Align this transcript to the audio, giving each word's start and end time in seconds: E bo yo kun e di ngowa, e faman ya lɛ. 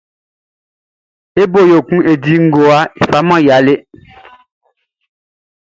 E 1.41 1.43
bo 1.51 1.61
yo 1.71 1.79
kun 1.87 2.01
e 2.11 2.13
di 2.23 2.35
ngowa, 2.45 2.79
e 3.01 3.01
faman 3.11 3.41
ya 3.47 3.57
lɛ. 3.65 3.75